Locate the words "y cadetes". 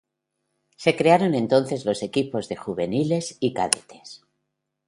3.39-4.23